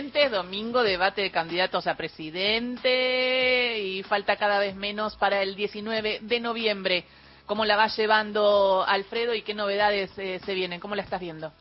[0.00, 6.20] Corrientes, domingo debate de candidatos a presidente y falta cada vez menos para el 19
[6.22, 7.04] de noviembre.
[7.44, 10.80] ¿Cómo la va llevando Alfredo y qué novedades eh, se vienen?
[10.80, 11.52] ¿Cómo la estás viendo?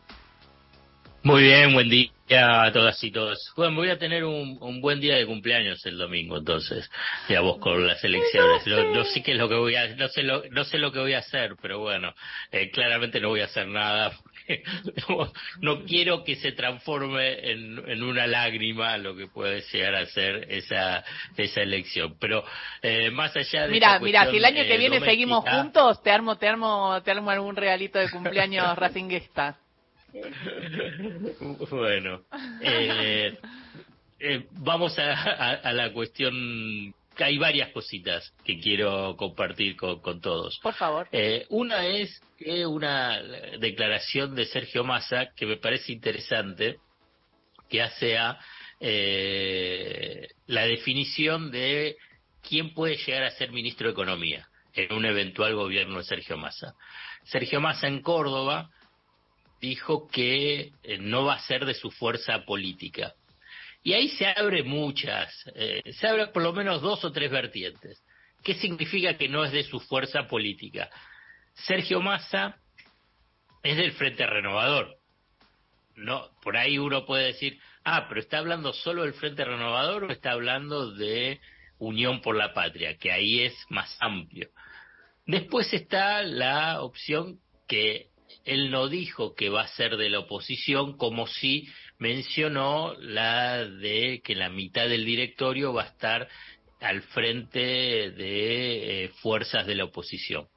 [1.21, 2.11] Muy bien, buen día
[2.63, 3.51] a todas y todos.
[3.57, 6.89] Bueno, voy a tener un, buen día de cumpleaños el domingo, entonces,
[7.27, 8.65] ya vos con las elecciones.
[8.65, 10.99] No, sé qué es lo que voy a, no sé lo, no sé lo que
[10.99, 12.13] voy a hacer, pero bueno,
[12.53, 14.11] eh, claramente no voy a hacer nada.
[14.11, 14.63] Porque
[15.61, 21.03] no, quiero que se transforme en, una lágrima lo que puede llegar a ser esa,
[21.35, 22.15] esa elección.
[22.17, 22.45] Pero
[22.81, 23.73] eh, más allá de.
[23.73, 27.11] Mira, mira, si el año que eh, viene seguimos juntos, te armo, te armo, te
[27.11, 29.57] armo algún regalito de cumpleaños racinguista.
[31.69, 32.23] bueno,
[32.61, 33.37] eh,
[34.19, 40.59] eh, vamos a, la cuestión que hay varias cositas que quiero compartir con, todos.
[40.59, 41.07] Por favor.
[41.11, 42.21] Eh, una es
[42.67, 43.21] una
[43.59, 46.77] declaración de Sergio Massa que me parece interesante,
[47.69, 48.39] que hace a
[50.47, 51.97] la definición de
[52.47, 56.73] quién puede llegar a ser ministro de Economía en un eventual gobierno de Sergio Massa.
[57.25, 58.69] Sergio Massa en Córdoba
[59.59, 63.13] dijo que eh, no va a ser de su fuerza política.
[63.83, 68.03] Y ahí se abre muchas, eh, se abre por lo menos dos o tres vertientes.
[68.43, 70.89] ¿Qué significa que no es de su fuerza política?
[71.53, 72.57] Sergio Massa
[73.63, 74.95] es del Frente Renovador.
[75.95, 80.11] No, por ahí uno puede decir, ah, pero está hablando solo del Frente Renovador o
[80.11, 81.39] está hablando de
[81.77, 84.49] Unión por la Patria, que ahí es más amplio.
[85.25, 88.07] Después está la opción que
[88.49, 91.67] él no dijo que va a ser de la oposición, como si
[91.99, 96.27] mencionó la de que la mitad del directorio va a estar
[96.81, 100.47] al frente de eh, fuerzas de la oposición.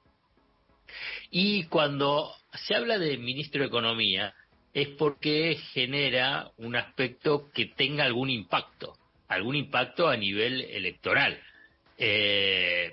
[1.31, 4.35] Y cuando se habla de ministro de Economía,
[4.73, 8.97] es porque genera un aspecto que tenga algún impacto,
[9.29, 11.39] algún impacto a nivel electoral.
[11.99, 12.93] Eh,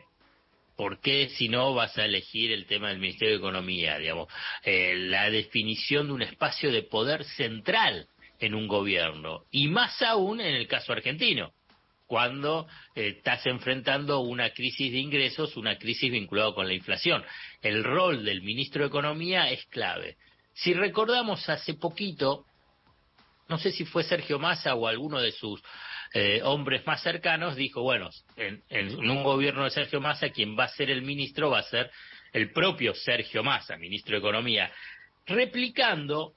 [0.80, 3.98] ¿por qué si no vas a elegir el tema del Ministerio de Economía?
[3.98, 4.30] Digamos,
[4.64, 8.08] eh, la definición de un espacio de poder central
[8.40, 11.52] en un gobierno, y más aún en el caso argentino,
[12.08, 17.26] cuando eh, estás enfrentando una crisis de ingresos, una crisis vinculada con la inflación.
[17.62, 20.16] El rol del ministro de Economía es clave.
[20.54, 22.46] Si recordamos hace poquito,
[23.50, 25.62] no sé si fue Sergio Massa o alguno de sus
[26.14, 28.64] eh, hombres más cercanos, dijo, bueno, en,
[28.98, 31.92] un gobierno de Sergio Massa, quien va a ser el ministro va a ser
[32.34, 34.72] el propio Sergio Massa, ministro de Economía,
[35.28, 36.34] replicando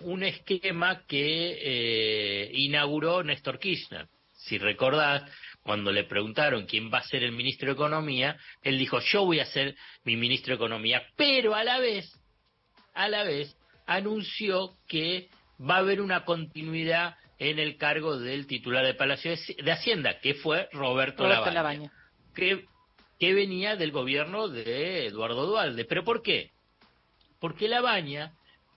[0.00, 4.06] un esquema que eh, inauguró Néstor Kirchner.
[4.36, 5.28] Si recordás,
[5.62, 9.40] cuando le preguntaron quién va a ser el ministro de Economía, él dijo, yo voy
[9.40, 12.08] a ser mi ministro de Economía, pero a la vez,
[12.94, 15.28] a la vez, anunció que
[15.60, 20.34] va a haber una continuidad en el cargo del titular de Palacio de Hacienda, que
[20.34, 21.90] fue Roberto, Labaña,
[22.34, 22.64] Que,
[23.18, 25.84] que venía del gobierno de Eduardo Dualde.
[25.84, 26.50] ¿Pero por qué?
[27.38, 28.32] Porque Labaña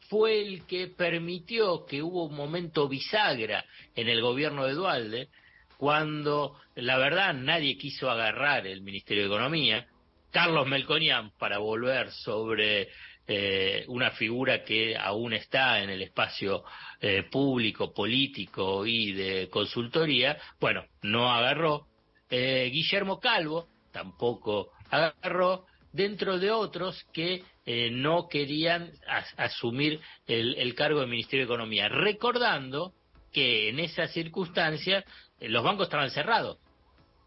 [0.09, 3.63] fue el que permitió que hubo un momento bisagra
[3.95, 5.29] en el gobierno de Dualde,
[5.77, 9.87] cuando la verdad nadie quiso agarrar el Ministerio de Economía.
[10.31, 12.89] Carlos Melconian, para volver sobre
[13.31, 16.63] eh, una figura que aún está en el espacio
[16.99, 21.85] eh, público, político y de consultoría, bueno, no agarró.
[22.27, 27.43] Eh, Guillermo Calvo tampoco agarró, dentro de otros que
[27.91, 28.91] no querían
[29.37, 32.93] asumir el, cargo del Ministerio de Economía, recordando
[33.31, 35.05] que en esa circunstancia
[35.39, 36.57] los bancos estaban cerrados.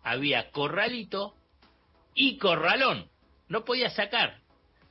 [0.02, 1.34] Había corralito
[2.12, 3.08] y corralón.
[3.46, 4.41] No podía sacar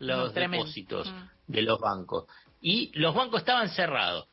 [0.02, 1.52] los depósitos mm.
[1.52, 2.26] de los bancos.
[2.62, 4.28] Y los bancos estaban cerrados.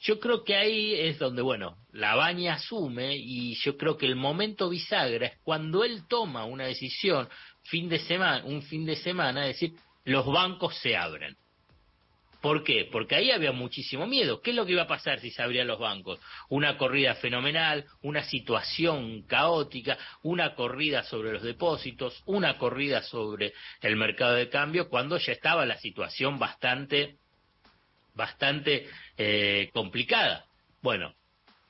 [0.00, 4.16] Yo creo que ahí es donde, bueno, la baña asume y yo creo que el
[4.16, 7.28] momento bisagra es cuando él toma una decisión
[7.64, 11.36] fin de semana, un fin de semana, es decir, los bancos se abren.
[12.40, 12.88] ¿Por qué?
[12.90, 14.40] Porque ahí había muchísimo miedo.
[14.40, 16.18] ¿Qué es lo que iba a pasar si se abrían los bancos?
[16.48, 23.52] Una corrida fenomenal, una situación caótica, una corrida sobre los depósitos, una corrida sobre
[23.82, 27.16] el mercado de cambio, cuando ya estaba la situación bastante,
[28.14, 28.88] bastante
[29.18, 30.46] eh, complicada.
[30.80, 31.14] Bueno,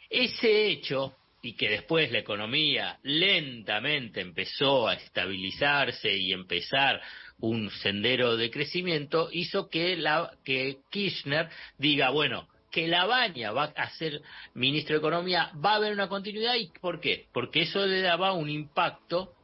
[0.08, 7.00] ese hecho y que después la economía lentamente empezó a estabilizarse y empezar
[7.40, 11.48] un sendero de crecimiento, hizo que, la, que Kirchner
[11.78, 14.22] diga, bueno, que la baña va a ser
[14.54, 16.54] ministro de Economía, va a haber una continuidad.
[16.54, 17.26] ¿Y por qué?
[17.32, 19.34] Porque eso le daba un impacto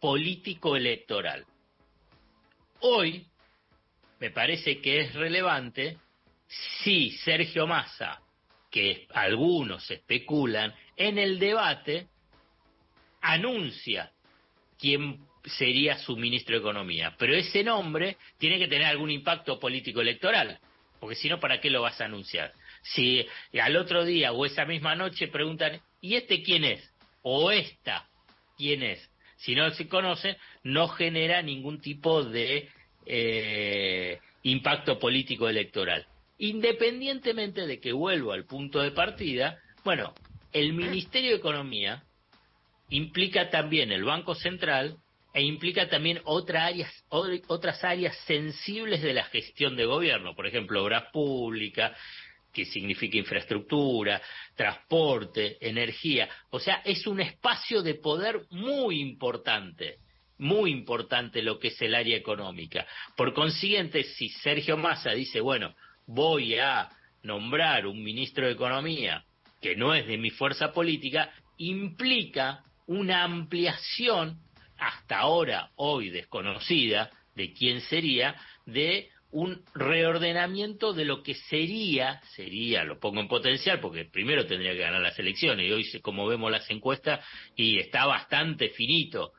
[0.00, 1.44] político electoral.
[2.80, 3.26] Hoy,
[4.20, 5.98] me parece que es relevante
[6.82, 8.20] si Sergio Massa
[8.70, 12.06] que algunos especulan, en el debate
[13.20, 14.12] anuncia
[14.78, 17.14] quién sería su ministro de Economía.
[17.18, 20.58] Pero ese nombre tiene que tener algún impacto político electoral,
[20.98, 22.52] porque si no, ¿para qué lo vas a anunciar?
[22.82, 23.26] Si
[23.60, 26.88] al otro día o esa misma noche preguntan, ¿y este quién es?
[27.22, 28.08] O esta,
[28.56, 29.10] ¿quién es?
[29.36, 32.68] Si no se conoce, no genera ningún tipo de
[33.06, 36.06] eh, impacto político electoral.
[36.38, 40.14] Independientemente de que vuelvo al punto de partida, bueno,
[40.52, 42.02] el Ministerio de Economía
[42.90, 44.98] implica también el Banco Central
[45.32, 50.82] e implica también otra áreas, otras áreas sensibles de la gestión de gobierno, por ejemplo,
[50.82, 51.96] obras públicas,
[52.52, 54.20] que significa infraestructura,
[54.56, 56.28] transporte, energía.
[56.50, 59.98] O sea, es un espacio de poder muy importante,
[60.38, 62.86] muy importante lo que es el área económica.
[63.16, 65.74] Por consiguiente, si Sergio Massa dice, bueno,
[66.06, 66.88] voy a
[67.22, 69.24] nombrar un ministro de Economía
[69.60, 74.40] que no es de mi fuerza política, implica una ampliación
[74.80, 78.34] hasta ahora, hoy desconocida, de quién sería,
[78.66, 84.72] de un reordenamiento de lo que sería, sería, lo pongo en potencial, porque primero tendría
[84.72, 87.24] que ganar las elecciones, y hoy, como vemos las encuestas,
[87.54, 89.32] y está bastante finito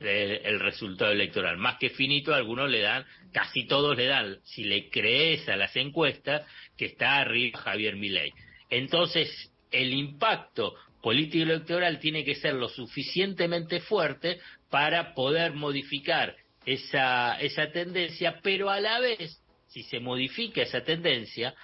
[0.00, 4.88] el, resultado electoral, más que finito, algunos le dan, casi todos le dan, si le
[4.88, 8.32] crees a las encuestas, que está arriba Javier Milei.
[8.70, 14.38] Entonces, el impacto político electoral tiene que ser lo suficientemente fuerte
[14.74, 16.34] para poder modificar
[16.66, 21.54] esa, esa tendencia, pero a la vez, si se modifica esa tendencia,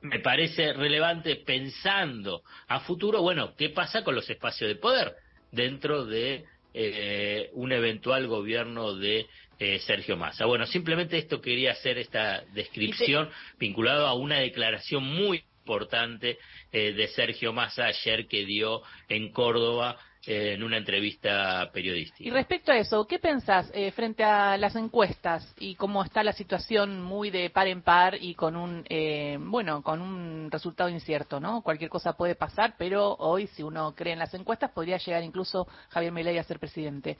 [0.00, 5.12] me parece relevante pensando a futuro, bueno, ¿qué pasa con los espacios de poder
[5.50, 9.26] dentro de eh, un eventual gobierno de
[9.58, 10.46] eh, Sergio Massa?
[10.46, 16.38] Bueno, simplemente esto quería hacer esta descripción vinculado a una declaración muy importante
[16.72, 18.80] eh, de Sergio Massa ayer que dio
[19.10, 22.28] en Córdoba en una entrevista periodística.
[22.28, 26.32] Y respecto a eso, ¿qué pensás eh, frente a las encuestas y cómo está la
[26.32, 31.40] situación muy de par en par y con un, eh, bueno, con un resultado incierto,
[31.40, 31.62] ¿no?
[31.62, 35.66] Cualquier cosa puede pasar, pero hoy, si uno cree en las encuestas, podría llegar incluso
[35.88, 37.18] Javier Milei a ser presidente.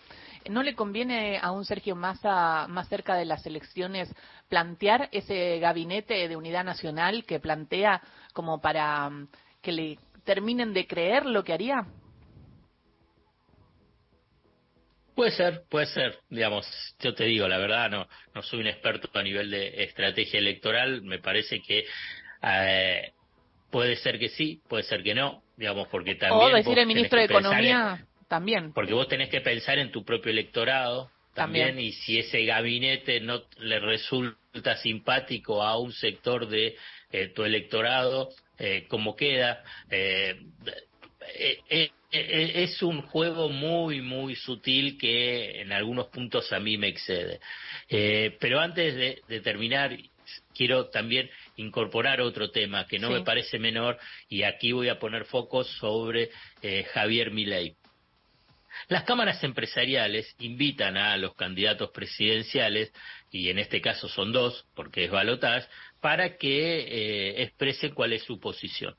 [0.49, 4.15] ¿No le conviene a un Sergio Massa más cerca de las elecciones
[4.49, 8.01] plantear ese gabinete de unidad nacional que plantea
[8.33, 9.29] como para mm,
[9.61, 11.87] que le terminen de creer lo que haría?
[15.23, 16.19] Puede ser, puede ser.
[16.31, 16.67] Digamos,
[16.99, 21.03] yo te digo, la verdad, no, no soy un experto a nivel de estrategia electoral.
[21.03, 21.85] Me parece que
[22.43, 23.13] eh,
[23.71, 25.45] puede ser que sí, puede ser que no.
[25.57, 26.53] Digamos, porque también.
[26.53, 28.73] O decir el ministro de Economía también.
[28.73, 33.43] Porque vos tenés que pensar en tu propio electorado también, y si ese gabinete no
[33.59, 36.75] le resulta simpático a un sector de
[37.13, 39.63] eh, tu electorado, eh, como queda.
[39.89, 40.41] Eh,
[42.11, 47.41] es un juego muy, muy sutil que en algunos puntos a mí me excede.
[47.89, 49.97] Eh, pero antes de, terminar,
[50.55, 53.99] quiero también incorporar otro tema que no me parece menor
[54.29, 56.31] y aquí voy a poner foco sobre
[56.93, 57.77] Javier Milei.
[58.89, 62.93] Las cámaras empresariales invitan a los candidatos presidenciales,
[63.31, 65.69] y en este caso son dos, porque es balotage,
[66.01, 68.95] para que expresen cuál es su posición.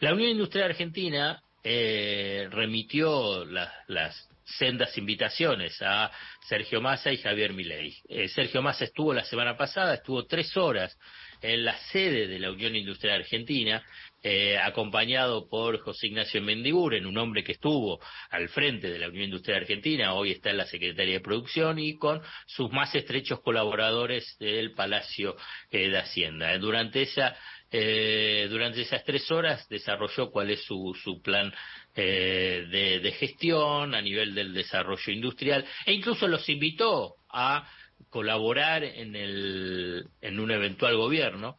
[0.00, 6.10] La Unión Industrial Argentina eh, remitió las sendas invitaciones a
[6.48, 7.94] Sergio Massa y Javier Milei.
[8.08, 10.98] Eh, Sergio Massa estuvo la semana pasada, estuvo tres horas
[11.40, 13.82] en la sede de la Unión Industrial Argentina,
[14.22, 18.00] eh, acompañado por José Ignacio Mendiguren, un hombre que estuvo
[18.30, 21.96] al frente de la Unión Industrial Argentina, hoy está en la Secretaría de Producción, y
[21.96, 25.36] con sus más estrechos colaboradores del Palacio
[25.72, 26.56] de Hacienda.
[26.58, 27.36] Durante esa
[27.74, 31.50] eh, durante esas tres horas desarrolló cuál es su, su plan
[31.96, 37.66] eh, de, gestión a nivel del desarrollo industrial e incluso los invitó a
[38.10, 41.56] colaborar en, el, en un eventual gobierno.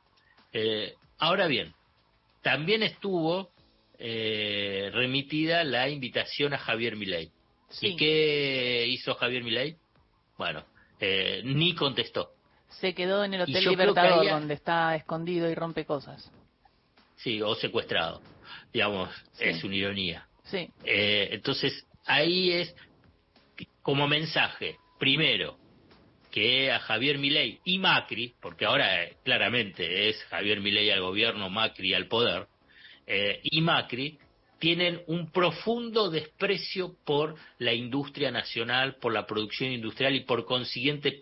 [0.52, 1.74] Eh, ahora bien,
[2.44, 3.52] también estuvo
[3.98, 7.32] remitida la invitación a Javier Milei.
[7.80, 9.78] ¿Y qué hizo Javier Milei?
[10.38, 10.66] Bueno,
[11.44, 12.33] ni contestó
[12.80, 16.32] se quedó en el Hotel Libertador, donde está escondido y rompe cosas.
[17.18, 18.22] Sí, o secuestrado.
[18.72, 20.28] Digamos, es una ironía.
[20.44, 20.70] Sí.
[20.84, 22.76] Eh, entonces, ahí es
[23.82, 25.58] como mensaje, primero,
[26.32, 31.50] que a Javier Milei y Macri, porque ahora eh, claramente es Javier Milei al gobierno,
[31.50, 32.48] Macri al poder,
[33.06, 34.18] eh, y Macri
[34.58, 41.22] tienen un profundo desprecio por la industria nacional, por la producción industrial y por consiguiente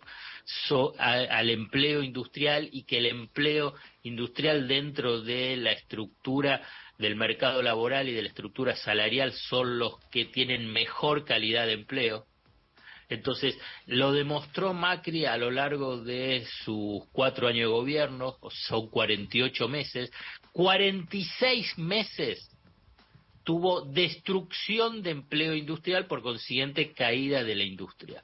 [0.98, 6.62] al empleo industrial y que el empleo industrial dentro de la estructura
[6.98, 11.74] del mercado laboral y de la estructura salarial son los que tienen mejor calidad de
[11.74, 12.26] empleo.
[13.10, 13.58] Entonces,
[13.88, 20.12] lo demostró Macri a lo largo de sus cuatro años de gobierno, son 48 meses,
[20.54, 22.52] 46 meses
[23.44, 28.24] tuvo destrucción de empleo industrial, por consiguiente caída de la industria.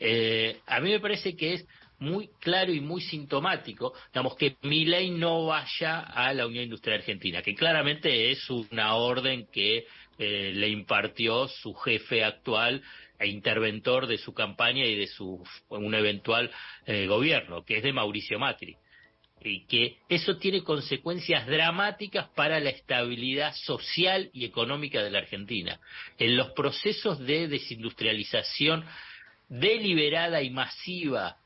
[0.00, 1.66] Eh, a mí me parece que es
[1.98, 7.00] muy claro y muy sintomático, digamos, que mi ley no vaya a la Unión Industrial
[7.00, 9.86] Argentina, que claramente es una orden que
[10.18, 12.82] eh, le impartió su jefe actual
[13.18, 16.50] e interventor de su campaña y de su un eventual
[16.86, 18.76] eh, gobierno, que es de Mauricio Macri.
[19.40, 25.78] Y que eso tiene consecuencias dramáticas para la estabilidad social y económica de la Argentina.
[26.18, 28.84] En los procesos de desindustrialización
[29.48, 31.36] deliberada y masiva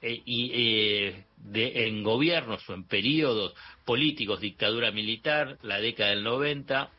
[0.00, 3.54] eh, y eh, de, en gobiernos o en periodos
[3.84, 6.90] políticos, dictadura militar, la década del 90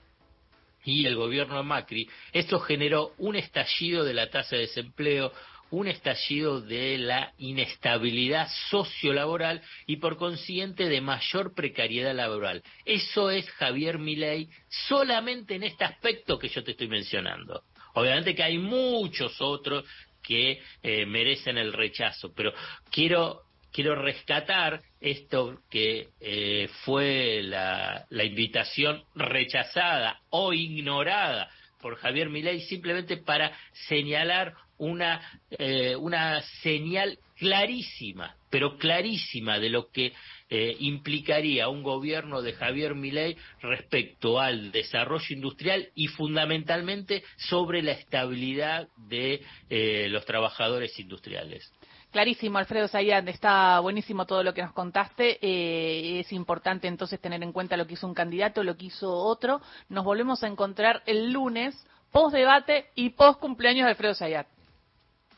[0.86, 5.32] y el gobierno de Macri, esto generó un estallido de la tasa de desempleo,
[5.70, 12.62] un estallido de la inestabilidad sociolaboral y por consiguiente de mayor precariedad laboral.
[12.86, 14.50] Eso es Javier Milei
[14.88, 17.64] solamente en este aspecto que yo te estoy mencionando.
[17.96, 19.86] Obviamente que hay muchos otros
[20.24, 22.54] que eh, merecen el rechazo, pero
[22.90, 23.42] quiero
[23.74, 31.50] quiero rescatar esto que eh, fue la, invitación rechazada o ignorada
[31.82, 33.52] por Javier Milei simplemente para
[33.90, 40.14] señalar una, eh, una señal clarísima, pero clarísima de lo que
[40.56, 47.94] eh, implicaría un gobierno de Javier Milei respecto al desarrollo industrial y fundamentalmente sobre la
[47.94, 49.42] estabilidad de
[49.72, 51.74] eh, los trabajadores industriales.
[52.12, 55.40] Clarísimo, Alfredo Zayat, está buenísimo todo lo que nos contaste.
[55.42, 59.12] Eh, es importante entonces tener en cuenta lo que hizo un candidato, lo que hizo
[59.12, 59.60] otro.
[59.90, 61.76] Nos volvemos a encontrar el lunes,
[62.12, 64.46] post debate y post cumpleaños de Alfredo Zayat.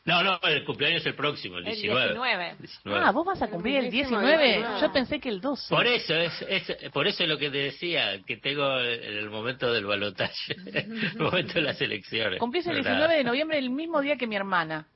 [0.06, 2.04] No, no, el cumpleaños es el próximo, el 19.
[2.04, 3.04] El 19.
[3.04, 4.64] Ah, vos vas a cumplir el 19.
[4.80, 5.74] Yo pensé que el 12.
[5.74, 9.28] Por eso, es, es, por eso es lo que te decía, que tengo en el
[9.28, 12.38] momento del balotaje, el momento de las elecciones.
[12.38, 14.86] Cumplís el 19 de noviembre, el mismo día que mi hermana.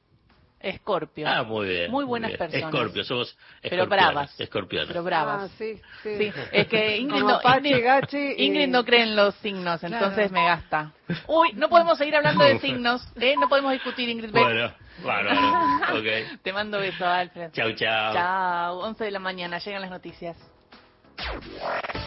[0.60, 1.26] Escorpio.
[1.26, 1.90] Ah, muy bien.
[1.90, 2.72] Muy buenas personas.
[2.72, 4.38] Escorpio, somos Pero bravas.
[4.38, 4.88] Escorpiones.
[4.88, 5.50] Pero bravas.
[5.50, 6.32] Ah, sí, sí.
[6.52, 7.40] es que Ingrid, no,
[8.36, 10.92] Ingrid, no cree en los signos, entonces me gasta.
[11.26, 13.34] Uy, no podemos seguir hablando de signos, ¿eh?
[13.38, 14.30] No podemos discutir, Ingrid.
[14.30, 15.30] Bueno, bueno,
[15.98, 16.40] ok.
[16.42, 17.52] Te mando besos, Alfred.
[17.52, 18.12] Chau, chau.
[18.12, 20.36] Chau, 11 de la mañana, llegan las noticias.